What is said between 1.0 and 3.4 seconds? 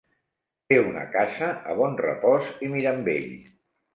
casa a Bonrepòs i Mirambell.